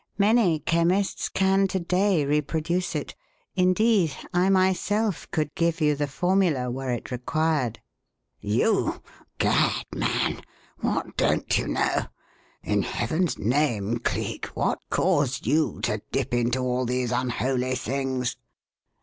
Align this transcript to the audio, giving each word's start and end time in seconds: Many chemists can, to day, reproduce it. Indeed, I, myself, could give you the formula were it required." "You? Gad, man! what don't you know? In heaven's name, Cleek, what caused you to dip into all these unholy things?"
Many 0.17 0.57
chemists 0.57 1.29
can, 1.29 1.67
to 1.67 1.79
day, 1.79 2.25
reproduce 2.25 2.95
it. 2.95 3.13
Indeed, 3.55 4.11
I, 4.33 4.49
myself, 4.49 5.29
could 5.29 5.53
give 5.53 5.79
you 5.79 5.95
the 5.95 6.07
formula 6.07 6.71
were 6.71 6.89
it 6.89 7.11
required." 7.11 7.79
"You? 8.39 9.03
Gad, 9.37 9.83
man! 9.93 10.41
what 10.79 11.15
don't 11.17 11.55
you 11.55 11.67
know? 11.67 12.07
In 12.63 12.81
heaven's 12.81 13.37
name, 13.37 13.99
Cleek, 13.99 14.47
what 14.55 14.79
caused 14.89 15.45
you 15.45 15.79
to 15.81 16.01
dip 16.11 16.33
into 16.33 16.61
all 16.61 16.87
these 16.87 17.11
unholy 17.11 17.75
things?" 17.75 18.37